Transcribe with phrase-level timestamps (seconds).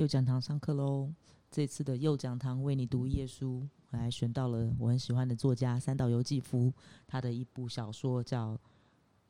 [0.00, 1.12] 右讲堂上课喽！
[1.50, 6.72] 这次的右讲堂为你读一页书，我来选到了我很喜欢的作家三岛由纪夫，
[7.06, 8.54] 他的一部小说叫《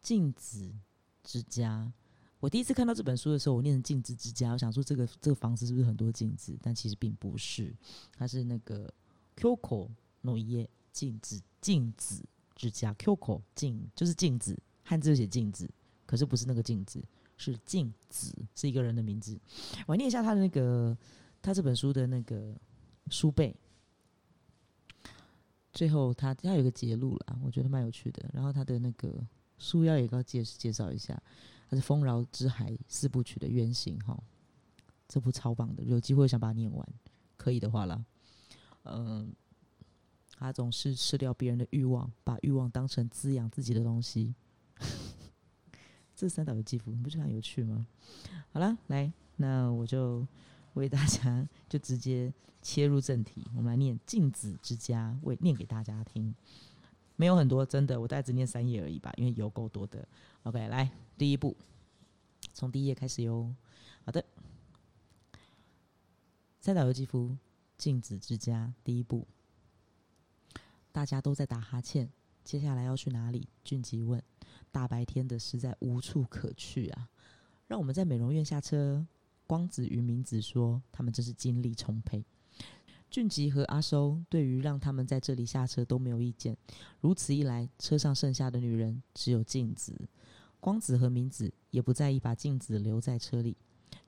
[0.00, 0.72] 镜子
[1.24, 1.84] 之家》。
[2.38, 6.56] 我第一次看到这本书的时候，我念成“镜子之家”，我想说这个这个房子是不是很多镜子？
[6.62, 7.74] 但其实并不是，
[8.16, 8.94] 它是那个
[9.36, 9.88] Qko
[10.20, 12.24] 诺伊镜子镜子
[12.54, 15.68] 之家 Qko 镜就是镜子，汉字写镜子，
[16.06, 17.02] 可是不是那个镜子。
[17.40, 19.40] 是镜子，是一个人的名字。
[19.86, 20.96] 我念一下他的那个，
[21.40, 22.54] 他这本书的那个
[23.08, 23.56] 书背。
[25.72, 28.28] 最后，他他有个结录了，我觉得蛮有趣的。
[28.34, 29.26] 然后他的那个
[29.56, 31.20] 书腰也要介介绍一下，
[31.68, 34.22] 他是《丰饶之海》四部曲的原型哈。
[35.08, 36.86] 这部超棒的，有机会想把它念完，
[37.36, 38.04] 可以的话啦。
[38.82, 39.32] 嗯，
[40.36, 44.34] 他总是吃掉别人的欲望，把欲望当成滋养自己的东西。
[46.20, 47.86] 这三岛由纪夫，你不觉得很有趣吗？
[48.52, 50.26] 好了，来，那我就
[50.74, 52.30] 为大家就直接
[52.60, 56.34] 切入正题，我们来念《镜子之家》，为念给大家听。
[57.16, 60.06] 没有很多，真的，我大概只念三页而已吧，因为有够多的。
[60.42, 61.56] OK，来，第一步，
[62.52, 63.54] 从第一页开始哟。
[64.04, 64.22] 好的，
[66.60, 67.30] 三岛由纪夫
[67.78, 69.26] 《镜子之家》第一步，
[70.92, 72.10] 大家都在打哈欠，
[72.44, 73.48] 接下来要去哪里？
[73.64, 74.22] 俊吉问。
[74.72, 77.08] 大白天的，实在无处可去啊！
[77.66, 79.06] 让我们在美容院下车。
[79.46, 82.24] 光子与明子说，他们真是精力充沛。
[83.10, 86.56] 俊吉和阿收对于让他们在这里下车都没有意见。
[87.00, 90.08] 如此一来，车上剩下的女人只有镜子。
[90.60, 93.56] 光子和明子也不在意把镜子留在车里。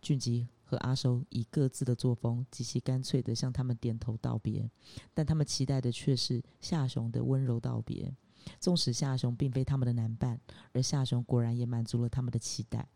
[0.01, 4.71] 俊吉和阿收以各自的作风极其干脆的向他们点头道别，
[5.13, 8.11] 但他们期待的却是夏雄的温柔道别。
[8.59, 10.41] 纵使夏雄并非他们的男伴，
[10.73, 12.89] 而夏雄果然也满足了他们的期待。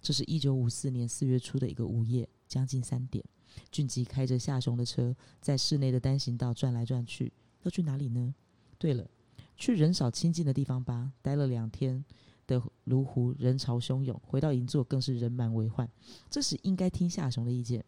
[0.00, 3.24] 这是一九五四年四月初的一个午夜，将近三点，
[3.72, 7.32] 俊吉开着夏雄的车在市内的单行道转来转去。
[7.64, 8.32] 要去哪里呢？
[8.78, 9.10] 对了，
[9.56, 11.10] 去人少清静的地方吧。
[11.20, 12.04] 待了两天
[12.46, 15.88] 的卢湖人潮汹涌，回到银座更是人满为患。
[16.30, 17.84] 这时应该听夏雄的意见。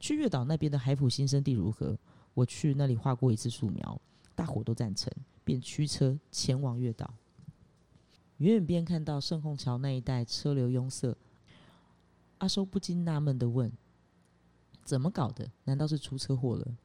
[0.00, 1.98] 去月岛那边的海普新生地如何？
[2.34, 4.00] 我去那里画过一次素描，
[4.34, 5.12] 大伙都赞成。
[5.44, 7.14] 便驱车前往月岛，
[8.36, 11.16] 远远边看到圣虹桥那一带车流拥塞，
[12.36, 13.72] 阿收不禁纳闷的问
[14.84, 15.50] ：“怎么搞的？
[15.64, 16.76] 难道是出车祸了？”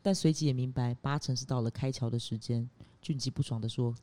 [0.00, 2.68] 但随即也明白，八成是到了开桥的时间。
[3.02, 3.94] 俊吉不爽的说：“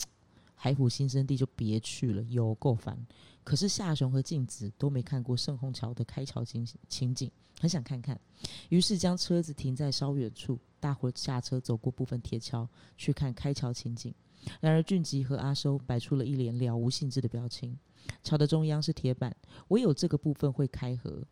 [0.58, 3.00] 海普新生地就别去了，有够烦。”
[3.46, 7.32] 可是夏雄和镜子都没看过圣虹桥的开桥情情景，
[7.62, 8.20] 很想看看，
[8.68, 10.60] 于是将车子停在稍远处。
[10.80, 14.14] 大伙下车，走过部分铁桥，去看开桥情景。
[14.60, 17.78] 然而俊吉和阿收摆出了一脸了无兴致的表情。
[18.22, 19.36] 桥的中央是铁板，
[19.70, 21.24] 唯有这个部分会开合。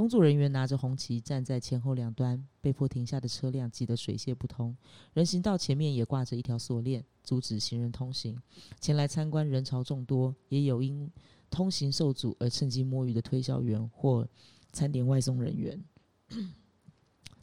[0.00, 4.74] 工作人员拿着红旗站在前后两端，被迫停下的车辆挤得水泄不通。
[5.12, 8.34] 人行道前面也挂着一条锁链，阻止行人通行。
[8.80, 11.12] 前来参观人潮众多，也有因
[11.50, 14.26] 通行受阻而趁机摸鱼的推销员或
[14.72, 15.84] 餐点外送人员。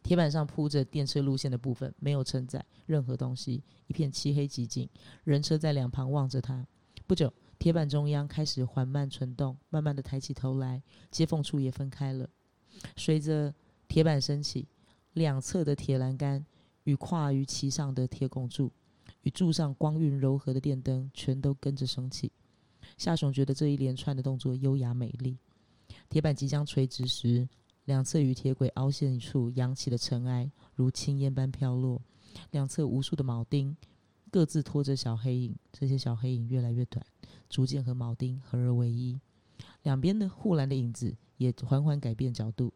[0.01, 4.89] 铁板上铺着电车路线的部分，没有承载任何东西，一片漆黑寂静。
[5.23, 6.65] 人车在两旁望着它。
[7.05, 10.81] 不久，铁板中央开始缓慢存动，慢慢的抬起头来，
[11.11, 12.27] 接缝处也分开了。
[12.95, 13.53] 随着
[13.87, 14.67] 铁板升起，
[15.13, 16.45] 两侧的铁栏杆
[16.83, 18.71] 与跨于其上的铁拱柱，
[19.21, 22.31] 与柱上光晕柔和的电灯，全都跟着升起。
[22.97, 25.37] 夏雄觉得这一连串的动作优雅美丽。
[26.09, 27.47] 铁板即将垂直时。
[27.85, 32.01] 两侧与铁轨凹陷处扬起的尘埃如青烟般飘落，
[32.51, 33.77] 两侧无数的铆钉
[34.29, 37.01] 各自拖着小黑影，这些小黑影越来越短，
[37.47, 39.17] 逐渐和铆钉合而为一。
[39.83, 42.73] 两边的护栏的影子也缓缓改变角度。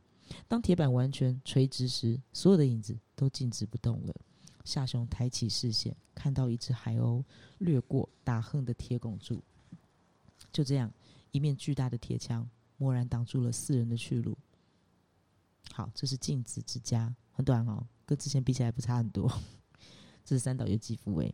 [0.48, 4.16] 当铁板完全垂直时，所有的影子都静止不动了。
[4.64, 7.24] 夏雄抬起视线，看到一只海鸥
[7.58, 9.44] 掠过打横的铁拱柱。
[10.54, 10.92] 就这样，
[11.32, 14.38] 一面巨大的铁墙蓦然挡住了四人的去路。
[15.74, 19.32] 好，这是镜子之家，很短哦，跟之前比起来不差很多。
[20.24, 21.34] 这是三岛由纪夫诶，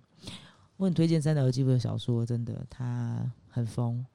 [0.77, 4.05] 我很推荐三岛由纪夫的小说，真的，他很疯。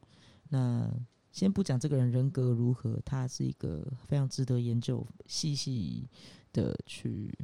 [0.48, 0.90] 那
[1.32, 6.06] 先不讲这个人人格如何，他是一个 非常值得研究、细细
[6.52, 7.36] 的去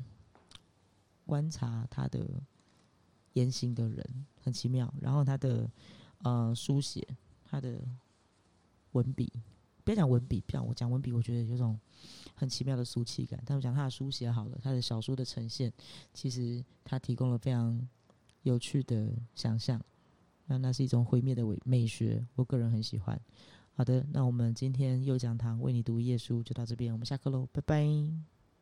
[1.25, 2.41] 观察他的
[3.33, 4.93] 言行的人，很奇妙。
[5.01, 5.69] 然后他的
[6.19, 7.07] 呃书写，
[7.45, 7.83] 他的
[8.93, 9.33] 文笔。
[9.85, 11.81] 别讲文笔，不要我讲文笔，我觉得有种
[12.35, 13.43] 很奇妙的俗气感。
[13.47, 15.73] 但我讲他的书写好了，他的小说的呈现，
[16.13, 17.89] 其实他提供了非常
[18.43, 19.83] 有趣的想象。
[20.45, 23.19] 那那是一种毁灭的美美学，我个人很喜欢。
[23.79, 28.38] 好的，那我们今天右讲堂为你读夜书就到这边，我们下课喽，拜拜。